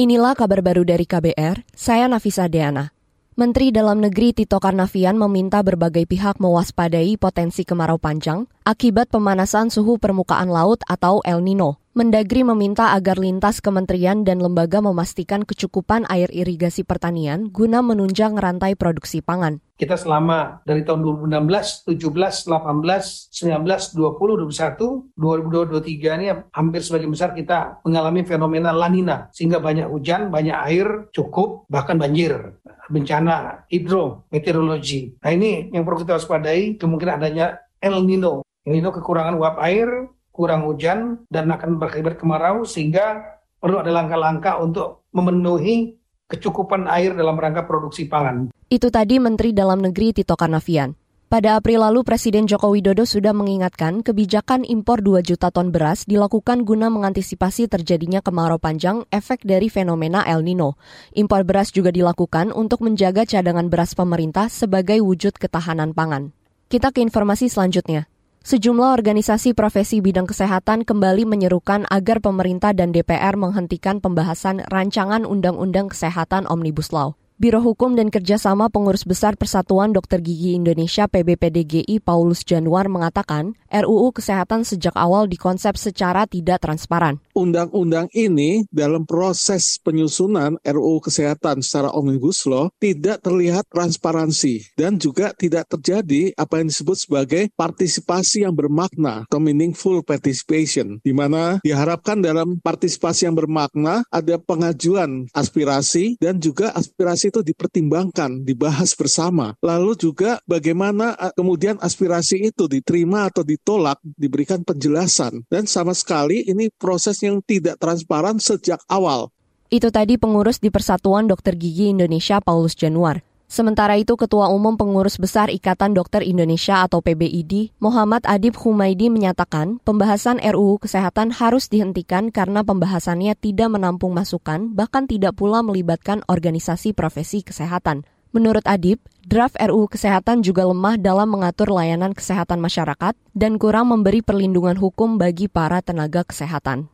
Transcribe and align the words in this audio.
Inilah 0.00 0.32
kabar 0.32 0.64
baru 0.64 0.80
dari 0.80 1.04
KBR, 1.04 1.60
saya 1.76 2.08
Nafisa 2.08 2.48
Deana. 2.48 2.88
Menteri 3.36 3.68
Dalam 3.68 4.00
Negeri 4.00 4.32
Tito 4.32 4.56
Karnavian 4.56 5.12
meminta 5.20 5.60
berbagai 5.60 6.08
pihak 6.08 6.40
mewaspadai 6.40 7.20
potensi 7.20 7.68
kemarau 7.68 8.00
panjang 8.00 8.48
akibat 8.64 9.12
pemanasan 9.12 9.68
suhu 9.68 10.00
permukaan 10.00 10.48
laut 10.48 10.80
atau 10.88 11.20
El 11.20 11.44
Nino. 11.44 11.84
Mendagri 11.90 12.46
meminta 12.46 12.94
agar 12.94 13.18
lintas 13.18 13.58
kementerian 13.58 14.22
dan 14.22 14.38
lembaga 14.38 14.78
memastikan 14.78 15.42
kecukupan 15.42 16.06
air 16.06 16.30
irigasi 16.30 16.86
pertanian 16.86 17.50
guna 17.50 17.82
menunjang 17.82 18.38
rantai 18.38 18.78
produksi 18.78 19.18
pangan. 19.18 19.58
Kita 19.74 19.98
selama 19.98 20.62
dari 20.62 20.86
tahun 20.86 21.02
2016, 21.02 21.90
17, 21.90 22.46
18, 22.46 23.34
19, 23.34 23.98
20, 23.98 24.06
21, 24.06 25.18
2022, 25.18 25.82
2023 25.82 26.18
ini 26.22 26.26
hampir 26.54 26.80
sebagian 26.86 27.10
besar 27.10 27.34
kita 27.34 27.82
mengalami 27.82 28.22
fenomena 28.22 28.70
lanina 28.70 29.26
sehingga 29.34 29.58
banyak 29.58 29.90
hujan, 29.90 30.30
banyak 30.30 30.54
air 30.70 31.10
cukup, 31.10 31.66
bahkan 31.66 31.98
banjir 31.98 32.54
bencana 32.86 33.66
hidrometeorologi. 33.66 35.18
Nah 35.18 35.30
ini 35.34 35.74
yang 35.74 35.82
perlu 35.82 36.06
kita 36.06 36.22
waspadai 36.22 36.78
kemungkinan 36.78 37.18
adanya 37.18 37.58
El 37.82 37.98
Nino. 38.06 38.46
El 38.62 38.78
Nino 38.78 38.94
kekurangan 38.94 39.34
uap 39.34 39.58
air, 39.58 40.06
kurang 40.30 40.66
hujan 40.66 41.26
dan 41.28 41.50
akan 41.50 41.76
berakibat 41.76 42.16
kemarau 42.16 42.64
sehingga 42.64 43.38
perlu 43.60 43.82
ada 43.82 43.92
langkah-langkah 43.92 44.62
untuk 44.62 45.04
memenuhi 45.12 46.00
kecukupan 46.30 46.86
air 46.86 47.12
dalam 47.12 47.34
rangka 47.36 47.66
produksi 47.66 48.06
pangan. 48.06 48.54
Itu 48.70 48.88
tadi 48.94 49.18
Menteri 49.18 49.50
Dalam 49.50 49.82
Negeri 49.82 50.14
Tito 50.14 50.38
Karnavian. 50.38 50.94
Pada 51.30 51.54
April 51.54 51.86
lalu, 51.86 52.02
Presiden 52.02 52.50
Joko 52.50 52.74
Widodo 52.74 53.06
sudah 53.06 53.30
mengingatkan 53.30 54.02
kebijakan 54.02 54.66
impor 54.66 54.98
2 54.98 55.22
juta 55.22 55.54
ton 55.54 55.70
beras 55.70 56.02
dilakukan 56.02 56.66
guna 56.66 56.90
mengantisipasi 56.90 57.70
terjadinya 57.70 58.18
kemarau 58.18 58.58
panjang 58.58 59.06
efek 59.14 59.46
dari 59.46 59.70
fenomena 59.70 60.26
El 60.26 60.42
Nino. 60.42 60.74
Impor 61.14 61.46
beras 61.46 61.70
juga 61.70 61.94
dilakukan 61.94 62.50
untuk 62.50 62.82
menjaga 62.82 63.22
cadangan 63.22 63.70
beras 63.70 63.94
pemerintah 63.94 64.50
sebagai 64.50 64.98
wujud 65.06 65.38
ketahanan 65.38 65.94
pangan. 65.94 66.34
Kita 66.66 66.90
ke 66.90 66.98
informasi 66.98 67.46
selanjutnya. 67.46 68.09
Sejumlah 68.40 68.96
organisasi 68.96 69.52
profesi 69.52 70.00
bidang 70.00 70.24
kesehatan 70.24 70.88
kembali 70.88 71.28
menyerukan 71.28 71.84
agar 71.92 72.24
pemerintah 72.24 72.72
dan 72.72 72.88
DPR 72.88 73.36
menghentikan 73.36 74.00
pembahasan 74.00 74.64
rancangan 74.64 75.28
Undang-Undang 75.28 75.92
Kesehatan 75.92 76.48
Omnibus 76.48 76.88
Law. 76.88 77.20
Biro 77.36 77.60
Hukum 77.60 78.00
dan 78.00 78.08
Kerjasama 78.08 78.72
Pengurus 78.72 79.04
Besar 79.04 79.36
Persatuan 79.36 79.92
Dokter 79.92 80.24
Gigi 80.24 80.56
Indonesia 80.56 81.04
PBPDGI 81.04 82.00
Paulus 82.00 82.44
Januar 82.44 82.88
mengatakan 82.88 83.60
RUU 83.68 84.12
Kesehatan 84.12 84.64
sejak 84.64 84.96
awal 84.96 85.28
dikonsep 85.28 85.76
secara 85.76 86.24
tidak 86.24 86.64
transparan. 86.64 87.20
Undang-undang 87.40 88.12
ini 88.12 88.68
dalam 88.68 89.08
proses 89.08 89.80
penyusunan 89.80 90.60
RUU 90.60 91.00
Kesehatan 91.00 91.64
secara 91.64 91.88
Omnibus 91.88 92.44
Law 92.44 92.68
tidak 92.76 93.24
terlihat 93.24 93.64
transparansi 93.72 94.76
dan 94.76 95.00
juga 95.00 95.32
tidak 95.32 95.64
terjadi 95.72 96.36
apa 96.36 96.60
yang 96.60 96.68
disebut 96.68 97.08
sebagai 97.08 97.48
partisipasi 97.56 98.44
yang 98.44 98.52
bermakna 98.52 99.24
atau 99.24 99.40
meaningful 99.40 100.04
participation 100.04 101.00
di 101.00 101.16
mana 101.16 101.64
diharapkan 101.64 102.20
dalam 102.20 102.60
partisipasi 102.60 103.24
yang 103.24 103.32
bermakna 103.32 104.04
ada 104.12 104.36
pengajuan 104.36 105.24
aspirasi 105.32 106.20
dan 106.20 106.36
juga 106.44 106.76
aspirasi 106.76 107.32
itu 107.32 107.40
dipertimbangkan, 107.40 108.44
dibahas 108.44 108.92
bersama. 108.92 109.56
Lalu 109.64 109.96
juga 109.96 110.44
bagaimana 110.44 111.16
kemudian 111.32 111.80
aspirasi 111.80 112.52
itu 112.52 112.68
diterima 112.68 113.32
atau 113.32 113.40
ditolak, 113.40 113.96
diberikan 114.04 114.60
penjelasan. 114.60 115.40
Dan 115.48 115.64
sama 115.64 115.96
sekali 115.96 116.44
ini 116.44 116.68
proses 116.76 117.29
yang 117.30 117.38
tidak 117.46 117.78
transparan 117.78 118.42
sejak 118.42 118.82
awal. 118.90 119.30
Itu 119.70 119.94
tadi 119.94 120.18
pengurus 120.18 120.58
di 120.58 120.66
Persatuan 120.74 121.30
Dokter 121.30 121.54
Gigi 121.54 121.94
Indonesia 121.94 122.42
Paulus 122.42 122.74
Januar. 122.74 123.22
Sementara 123.50 123.98
itu, 123.98 124.14
Ketua 124.14 124.46
Umum 124.46 124.78
Pengurus 124.78 125.18
Besar 125.18 125.50
Ikatan 125.50 125.90
Dokter 125.90 126.22
Indonesia 126.22 126.86
atau 126.86 127.02
PBID, 127.02 127.74
Muhammad 127.82 128.22
Adib 128.22 128.54
Humaidi 128.54 129.10
menyatakan 129.10 129.82
pembahasan 129.82 130.38
RUU 130.38 130.78
Kesehatan 130.78 131.34
harus 131.34 131.66
dihentikan 131.66 132.30
karena 132.30 132.62
pembahasannya 132.62 133.34
tidak 133.34 133.74
menampung 133.74 134.14
masukan, 134.14 134.70
bahkan 134.70 135.10
tidak 135.10 135.34
pula 135.34 135.66
melibatkan 135.66 136.22
organisasi 136.30 136.94
profesi 136.94 137.42
kesehatan. 137.42 138.06
Menurut 138.30 138.62
Adib, 138.70 139.02
draft 139.26 139.58
RUU 139.58 139.90
Kesehatan 139.90 140.46
juga 140.46 140.62
lemah 140.62 140.94
dalam 140.94 141.26
mengatur 141.34 141.74
layanan 141.74 142.14
kesehatan 142.14 142.62
masyarakat 142.62 143.18
dan 143.34 143.58
kurang 143.58 143.90
memberi 143.90 144.22
perlindungan 144.22 144.78
hukum 144.78 145.18
bagi 145.18 145.50
para 145.50 145.82
tenaga 145.82 146.22
kesehatan. 146.22 146.86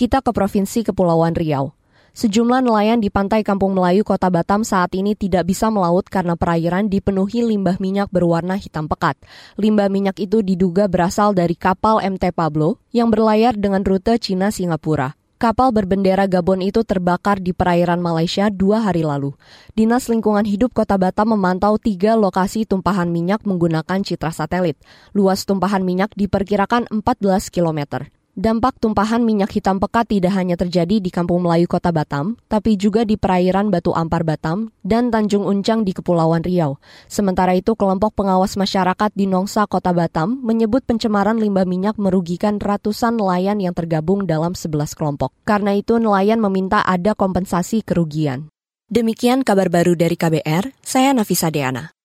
Kita 0.00 0.24
ke 0.24 0.32
Provinsi 0.32 0.80
Kepulauan 0.80 1.36
Riau. 1.36 1.76
Sejumlah 2.16 2.64
nelayan 2.64 3.04
di 3.04 3.12
pantai 3.12 3.44
Kampung 3.44 3.76
Melayu, 3.76 4.00
Kota 4.00 4.32
Batam 4.32 4.64
saat 4.64 4.96
ini 4.96 5.12
tidak 5.12 5.52
bisa 5.52 5.68
melaut 5.68 6.08
karena 6.08 6.40
perairan 6.40 6.88
dipenuhi 6.88 7.44
limbah 7.44 7.76
minyak 7.76 8.08
berwarna 8.08 8.56
hitam 8.56 8.88
pekat. 8.88 9.20
Limbah 9.60 9.92
minyak 9.92 10.16
itu 10.16 10.40
diduga 10.40 10.88
berasal 10.88 11.36
dari 11.36 11.52
kapal 11.52 12.00
MT 12.00 12.32
Pablo 12.32 12.80
yang 12.96 13.12
berlayar 13.12 13.60
dengan 13.60 13.84
rute 13.84 14.16
Cina-Singapura. 14.16 15.20
Kapal 15.36 15.68
berbendera 15.68 16.24
Gabon 16.24 16.64
itu 16.64 16.80
terbakar 16.80 17.36
di 17.36 17.52
perairan 17.52 18.00
Malaysia 18.00 18.48
dua 18.48 18.80
hari 18.80 19.04
lalu. 19.04 19.36
Dinas 19.76 20.08
Lingkungan 20.08 20.48
Hidup 20.48 20.72
Kota 20.72 20.96
Batam 20.96 21.36
memantau 21.36 21.76
tiga 21.76 22.16
lokasi 22.16 22.64
tumpahan 22.64 23.12
minyak 23.12 23.44
menggunakan 23.44 24.00
citra 24.00 24.32
satelit. 24.32 24.80
Luas 25.12 25.44
tumpahan 25.44 25.84
minyak 25.84 26.08
diperkirakan 26.16 26.88
14 26.88 27.52
kilometer. 27.52 28.08
Dampak 28.40 28.80
tumpahan 28.80 29.20
minyak 29.20 29.52
hitam 29.52 29.76
pekat 29.76 30.16
tidak 30.16 30.32
hanya 30.32 30.56
terjadi 30.56 30.96
di 30.96 31.12
Kampung 31.12 31.44
Melayu 31.44 31.68
Kota 31.68 31.92
Batam, 31.92 32.40
tapi 32.48 32.80
juga 32.80 33.04
di 33.04 33.20
perairan 33.20 33.68
Batu 33.68 33.92
Ampar 33.92 34.24
Batam 34.24 34.72
dan 34.80 35.12
Tanjung 35.12 35.44
Uncang 35.44 35.84
di 35.84 35.92
Kepulauan 35.92 36.40
Riau. 36.40 36.80
Sementara 37.04 37.52
itu, 37.52 37.76
kelompok 37.76 38.16
pengawas 38.16 38.56
masyarakat 38.56 39.12
di 39.12 39.28
Nongsa 39.28 39.68
Kota 39.68 39.92
Batam 39.92 40.40
menyebut 40.40 40.80
pencemaran 40.88 41.36
limbah 41.36 41.68
minyak 41.68 42.00
merugikan 42.00 42.56
ratusan 42.56 43.20
nelayan 43.20 43.60
yang 43.60 43.76
tergabung 43.76 44.24
dalam 44.24 44.56
11 44.56 44.96
kelompok. 44.96 45.36
Karena 45.44 45.76
itu, 45.76 46.00
nelayan 46.00 46.40
meminta 46.40 46.80
ada 46.80 47.12
kompensasi 47.12 47.84
kerugian. 47.84 48.48
Demikian 48.88 49.44
kabar 49.44 49.68
baru 49.68 49.92
dari 49.92 50.16
KBR, 50.16 50.72
saya 50.80 51.12
Nafisa 51.12 51.52
Deana. 51.52 51.99